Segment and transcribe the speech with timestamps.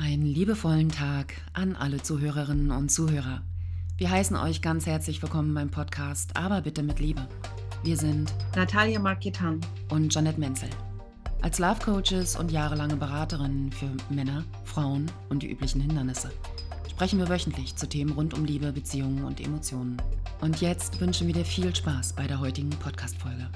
[0.00, 3.42] Einen liebevollen Tag an alle Zuhörerinnen und Zuhörer.
[3.96, 7.26] Wir heißen euch ganz herzlich willkommen beim Podcast, aber bitte mit Liebe.
[7.82, 10.70] Wir sind Natalia Marketan und Janet Menzel.
[11.42, 16.30] Als Love Coaches und jahrelange Beraterinnen für Männer, Frauen und die üblichen Hindernisse
[16.88, 19.96] sprechen wir wöchentlich zu Themen rund um Liebe, Beziehungen und Emotionen.
[20.40, 23.50] Und jetzt wünschen wir dir viel Spaß bei der heutigen Podcast-Folge.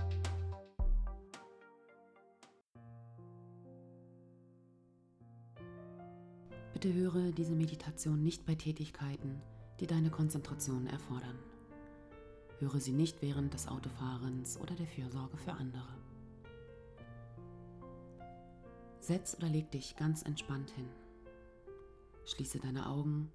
[6.82, 9.40] Bitte höre diese Meditation nicht bei Tätigkeiten,
[9.78, 11.38] die deine Konzentration erfordern.
[12.58, 15.94] Höre sie nicht während des Autofahrens oder der Fürsorge für andere.
[18.98, 20.88] Setz oder leg dich ganz entspannt hin.
[22.24, 23.30] Schließe deine Augen.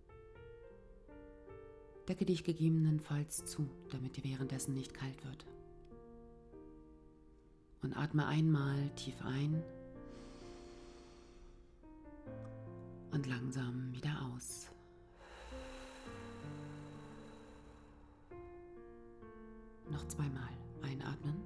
[2.10, 5.46] Decke dich gegebenenfalls zu, damit dir währenddessen nicht kalt wird.
[7.82, 9.64] Und atme einmal tief ein
[13.18, 14.68] und langsam wieder aus.
[19.90, 21.42] Noch zweimal einatmen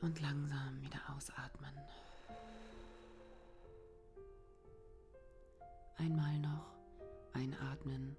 [0.00, 1.74] und langsam wieder ausatmen.
[5.98, 6.64] Einmal noch
[7.34, 8.16] einatmen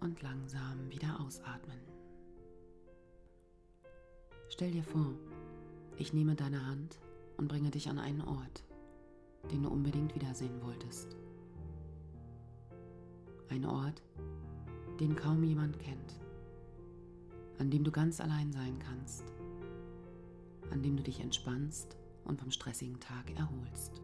[0.00, 1.80] und langsam wieder ausatmen.
[4.50, 5.14] Stell dir vor,
[5.96, 6.98] ich nehme deine Hand
[7.36, 8.64] und bringe dich an einen Ort,
[9.50, 11.16] den du unbedingt wiedersehen wolltest.
[13.48, 14.02] Ein Ort,
[14.98, 16.20] den kaum jemand kennt,
[17.58, 19.24] an dem du ganz allein sein kannst,
[20.70, 24.00] an dem du dich entspannst und vom stressigen Tag erholst.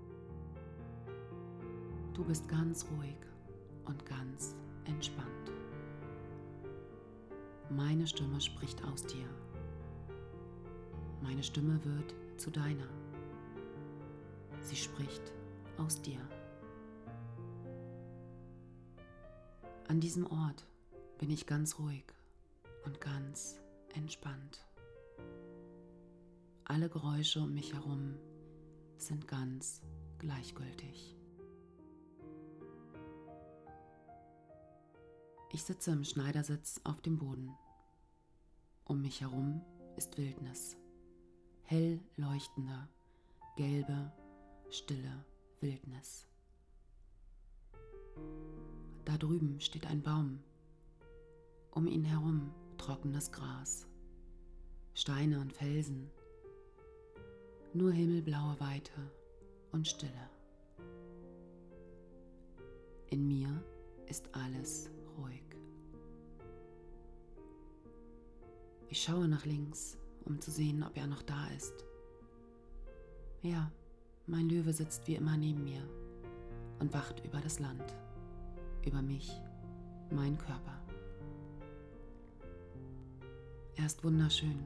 [2.15, 3.17] Du bist ganz ruhig
[3.87, 5.27] und ganz entspannt.
[7.71, 9.27] Meine Stimme spricht aus dir
[11.23, 12.89] meine Stimme wird zu deiner.
[14.63, 15.33] Sie spricht
[15.77, 16.21] aus dir.
[19.89, 20.67] An diesem Ort
[21.19, 22.05] bin ich ganz ruhig
[22.85, 23.61] und ganz
[23.95, 24.65] entspannt.
[26.65, 28.15] Alle Geräusche um mich herum
[28.97, 29.83] sind ganz
[30.19, 31.17] gleichgültig.
[35.53, 37.51] Ich sitze im Schneidersitz auf dem Boden.
[38.85, 39.63] Um mich herum
[39.97, 40.80] ist Wildnis
[41.71, 42.89] hell leuchtender,
[43.57, 44.11] gelbe,
[44.71, 45.25] stille
[45.61, 46.27] Wildnis.
[49.05, 50.41] Da drüben steht ein Baum,
[51.71, 53.87] um ihn herum trockenes Gras,
[54.95, 56.11] Steine und Felsen,
[57.73, 59.09] nur himmelblaue Weite
[59.71, 60.29] und Stille.
[63.11, 63.63] In mir
[64.09, 65.45] ist alles ruhig.
[68.89, 71.85] Ich schaue nach links um zu sehen, ob er noch da ist.
[73.43, 73.71] Ja,
[74.27, 75.83] mein Löwe sitzt wie immer neben mir
[76.79, 77.95] und wacht über das Land,
[78.85, 79.31] über mich,
[80.11, 80.81] mein Körper.
[83.77, 84.63] Er ist wunderschön,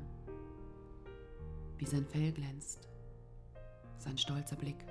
[1.79, 2.89] wie sein Fell glänzt,
[3.99, 4.85] sein stolzer Blick,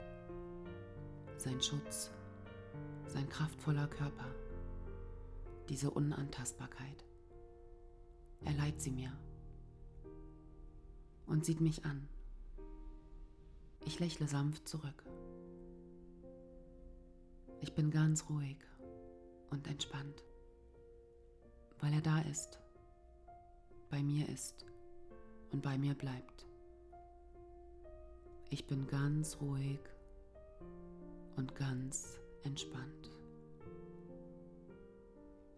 [1.38, 2.10] sein Schutz,
[3.08, 4.34] sein kraftvoller Körper,
[5.70, 7.04] diese Unantastbarkeit.
[8.46, 9.12] Er leiht sie mir
[11.34, 12.08] und sieht mich an.
[13.86, 15.04] Ich lächle sanft zurück.
[17.60, 18.58] Ich bin ganz ruhig
[19.50, 20.24] und entspannt,
[21.80, 22.60] weil er da ist,
[23.90, 24.68] bei mir ist
[25.52, 26.46] und bei mir bleibt.
[28.52, 29.80] Ich bin ganz ruhig
[31.36, 33.10] und ganz entspannt.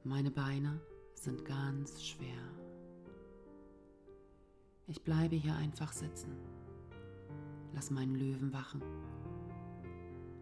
[0.06, 0.80] Meine Beine
[1.16, 2.65] sind ganz schwer.
[4.88, 6.38] Ich bleibe hier einfach sitzen.
[7.74, 8.82] Lass meinen Löwen wachen.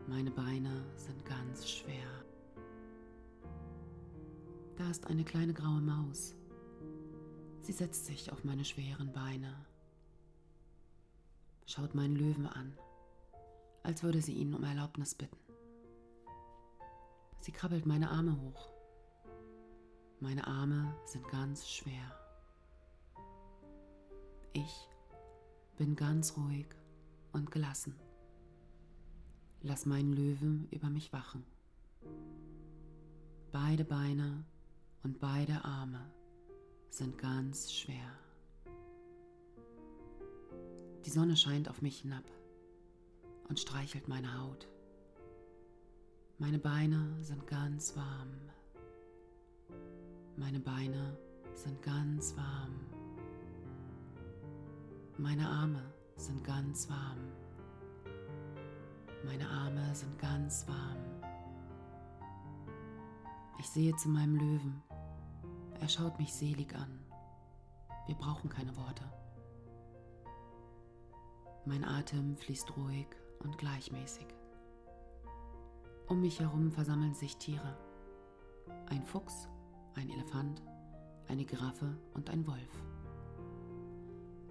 [0.07, 2.07] Meine Beine sind ganz schwer.
[4.75, 6.35] Da ist eine kleine graue Maus.
[7.61, 9.55] Sie setzt sich auf meine schweren Beine,
[11.65, 12.77] schaut meinen Löwen an,
[13.83, 15.37] als würde sie ihn um Erlaubnis bitten.
[17.39, 18.69] Sie krabbelt meine Arme hoch.
[20.19, 22.22] Meine Arme sind ganz schwer.
[24.55, 24.87] Ich
[25.77, 26.67] bin ganz ruhig
[27.31, 27.95] und gelassen.
[29.61, 31.43] Lass meinen Löwen über mich wachen.
[33.51, 34.45] Beide Beine
[35.01, 36.05] und beide Arme
[36.91, 38.11] sind ganz schwer.
[41.05, 42.23] Die Sonne scheint auf mich hinab
[43.49, 44.67] und streichelt meine Haut.
[46.37, 48.37] Meine Beine sind ganz warm.
[50.37, 51.17] Meine Beine
[51.55, 52.92] sind ganz warm.
[55.17, 57.19] Meine Arme sind ganz warm.
[59.23, 60.97] Meine Arme sind ganz warm.
[63.59, 64.81] Ich sehe zu meinem Löwen.
[65.79, 66.99] Er schaut mich selig an.
[68.07, 69.03] Wir brauchen keine Worte.
[71.65, 73.07] Mein Atem fließt ruhig
[73.39, 74.25] und gleichmäßig.
[76.07, 77.77] Um mich herum versammeln sich Tiere.
[78.87, 79.47] Ein Fuchs,
[79.93, 80.63] ein Elefant,
[81.27, 82.83] eine Giraffe und ein Wolf.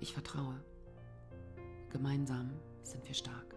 [0.02, 0.60] Ich vertraue.
[1.90, 2.50] Gemeinsam
[2.82, 3.54] sind wir stark.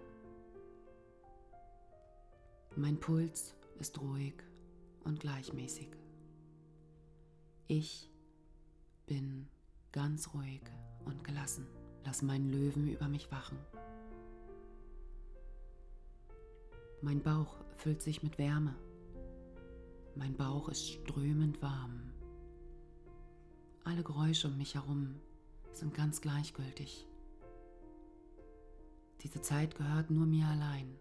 [2.76, 4.36] Mein Puls ist ruhig
[5.06, 5.88] und gleichmäßig.
[7.66, 8.12] Ich
[9.08, 9.48] bin
[9.92, 10.62] ganz ruhig
[11.06, 11.66] und gelassen.
[12.04, 13.58] Lass meinen Löwen über mich wachen.
[17.02, 18.76] Mein Bauch füllt sich mit Wärme.
[20.14, 22.14] Mein Bauch ist strömend warm.
[23.84, 25.16] Alle Geräusche um mich herum
[25.78, 27.08] sind ganz gleichgültig.
[29.22, 30.96] Diese Zeit gehört nur mir allein.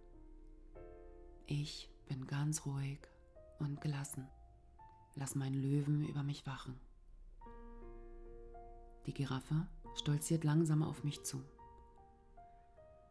[1.47, 2.99] Ich bin ganz ruhig
[3.59, 4.27] und gelassen.
[5.15, 6.79] Lass meinen Löwen über mich wachen.
[9.07, 11.43] Die Giraffe stolziert langsam auf mich zu.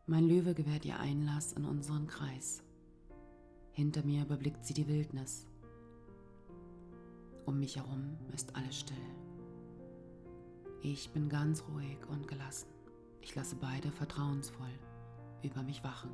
[0.06, 2.63] Mein Löwe gewährt ihr Einlass in unseren Kreis.
[3.71, 5.48] Hinter mir überblickt sie die Wildnis.
[7.45, 8.98] Um mich herum ist alles still.
[10.85, 12.68] Ich bin ganz ruhig und gelassen.
[13.21, 14.77] Ich lasse beide vertrauensvoll
[15.41, 16.12] über mich wachen.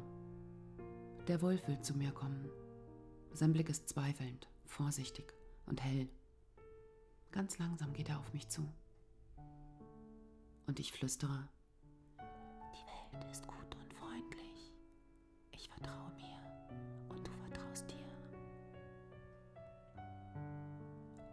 [1.27, 2.48] Der Wolf will zu mir kommen.
[3.33, 5.33] Sein Blick ist zweifelnd, vorsichtig
[5.66, 6.07] und hell.
[7.31, 8.62] Ganz langsam geht er auf mich zu.
[10.68, 11.50] Und ich flüstere,
[12.19, 14.72] die Welt ist gut und freundlich.
[15.50, 16.38] Ich vertraue mir
[17.10, 17.95] und du vertraust dir.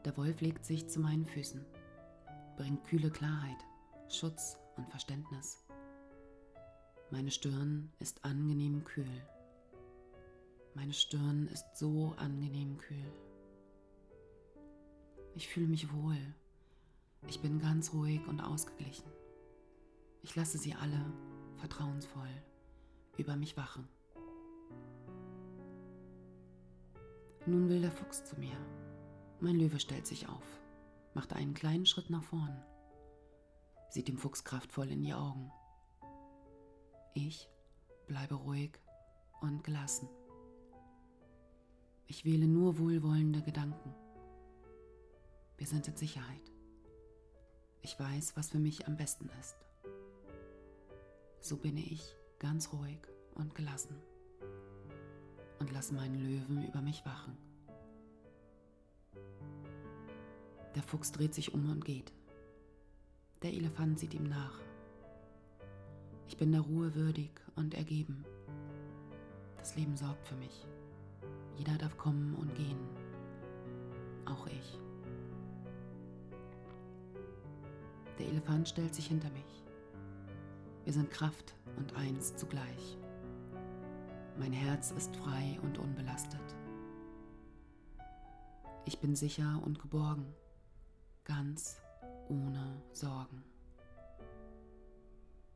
[0.07, 1.63] Der Wolf legt sich zu meinen Füßen
[2.57, 3.59] bringt kühle Klarheit,
[4.09, 5.63] Schutz und Verständnis.
[7.11, 9.23] Meine Stirn ist angenehm kühl.
[10.75, 13.13] Meine Stirn ist so angenehm kühl.
[15.35, 16.19] Ich fühle mich wohl.
[17.29, 19.11] Ich bin ganz ruhig und ausgeglichen.
[20.23, 21.05] Ich lasse sie alle
[21.57, 22.29] vertrauensvoll
[23.17, 23.87] über mich wachen.
[27.47, 28.57] Nun will der Fuchs zu mir.
[29.41, 30.61] Mein Löwe stellt sich auf
[31.17, 32.63] macht einen kleinen Schritt nach vorn,
[33.89, 35.51] sieht dem Fuchs kraftvoll in die Augen.
[37.15, 37.49] Ich
[38.07, 38.79] bleibe ruhig
[39.41, 40.11] und gelassen.
[42.07, 43.95] Ich wähle nur wohlwollende Gedanken.
[45.57, 46.53] Wir sind in Sicherheit.
[47.81, 49.57] Ich weiß, was für mich am besten ist.
[51.41, 52.99] So bin ich ganz ruhig
[53.37, 53.97] und gelassen
[55.61, 57.46] und lasse meinen Löwen über mich wachen.
[60.77, 62.13] Der Fuchs dreht sich um und geht.
[63.43, 64.61] Der Elefant sieht ihm nach.
[66.29, 68.27] Ich bin der Ruhe würdig und ergeben.
[69.57, 70.67] Das Leben sorgt für mich.
[71.57, 72.79] Jeder darf kommen und gehen.
[74.27, 74.79] Auch ich.
[78.19, 79.65] Der Elefant stellt sich hinter mich.
[80.85, 82.99] Wir sind Kraft und eins zugleich.
[84.39, 86.55] Mein Herz ist frei und unbelastet.
[88.85, 90.35] Ich bin sicher und geborgen
[91.27, 91.83] ganz
[92.29, 93.43] ohne Sorgen.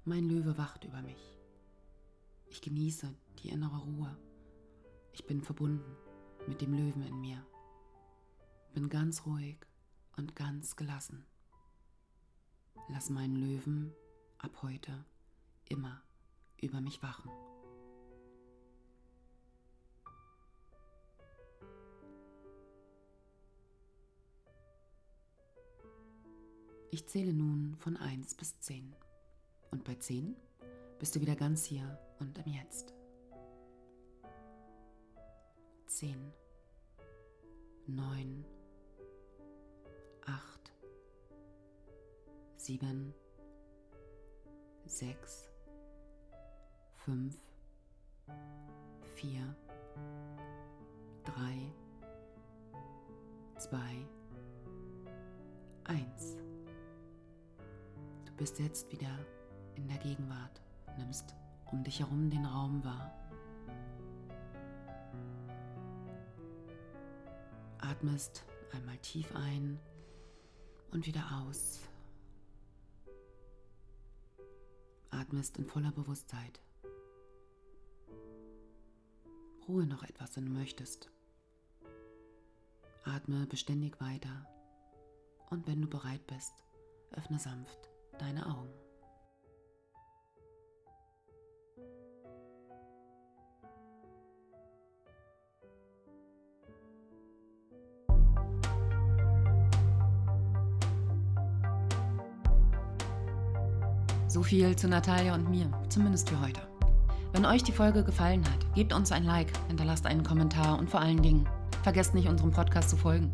[0.04, 1.38] Mein Löwe wacht über mich.
[2.46, 4.16] Ich genieße die innere Ruhe.
[5.12, 5.96] Ich bin verbunden
[6.48, 7.46] mit dem Löwen in mir.
[8.74, 9.58] Bin ganz ruhig
[10.16, 11.24] und ganz gelassen.
[12.88, 13.92] Lass meinen Löwen
[14.38, 15.04] ab heute
[15.68, 16.02] immer
[16.60, 17.30] über mich wachen.
[26.92, 28.92] Ich zähle nun von 1 bis 10.
[29.70, 30.34] Und bei 10
[30.98, 32.92] bist du wieder ganz hier und im Jetzt.
[35.86, 36.32] 10,
[37.86, 38.44] 9,
[40.26, 40.72] 8,
[42.56, 43.14] 7,
[44.86, 45.48] 6,
[47.04, 47.38] 5,
[49.14, 49.56] 4,
[51.24, 51.72] 3,
[53.58, 53.78] 2,
[55.84, 56.39] 1
[58.40, 59.18] bist jetzt wieder
[59.74, 60.62] in der Gegenwart,
[60.96, 61.34] nimmst
[61.70, 63.12] um dich herum den Raum wahr.
[67.76, 69.78] Atmest einmal tief ein
[70.90, 71.80] und wieder aus.
[75.10, 76.62] Atmest in voller Bewusstheit.
[79.68, 81.10] Ruhe noch etwas, wenn du möchtest.
[83.04, 84.46] Atme beständig weiter
[85.50, 86.54] und wenn du bereit bist,
[87.12, 88.68] öffne sanft deine Augen.
[104.30, 106.60] So viel zu Natalia und mir, zumindest für heute.
[107.32, 111.00] Wenn euch die Folge gefallen hat, gebt uns ein Like, hinterlasst einen Kommentar und vor
[111.00, 111.48] allen Dingen,
[111.82, 113.32] vergesst nicht, unserem Podcast zu folgen.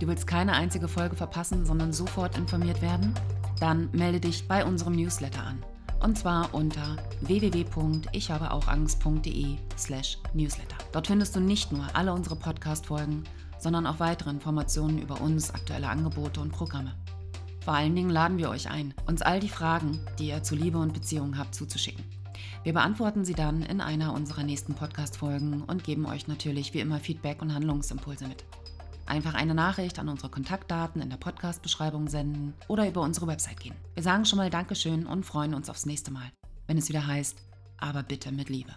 [0.00, 3.14] Du willst keine einzige Folge verpassen, sondern sofort informiert werden?
[3.60, 5.64] Dann melde dich bei unserem Newsletter an.
[6.00, 10.76] Und zwar unter www.ichhabeauchangst.de slash newsletter.
[10.92, 13.24] Dort findest du nicht nur alle unsere Podcast-Folgen,
[13.58, 16.94] sondern auch weitere Informationen über uns, aktuelle Angebote und Programme.
[17.64, 20.78] Vor allen Dingen laden wir euch ein, uns all die Fragen, die ihr zu Liebe
[20.78, 22.04] und Beziehungen habt, zuzuschicken.
[22.62, 27.00] Wir beantworten sie dann in einer unserer nächsten Podcast-Folgen und geben euch natürlich wie immer
[27.00, 28.44] Feedback und Handlungsimpulse mit.
[29.08, 33.74] Einfach eine Nachricht an unsere Kontaktdaten in der Podcast-Beschreibung senden oder über unsere Website gehen.
[33.94, 36.30] Wir sagen schon mal Dankeschön und freuen uns aufs nächste Mal,
[36.66, 37.38] wenn es wieder heißt,
[37.78, 38.74] aber bitte mit Liebe.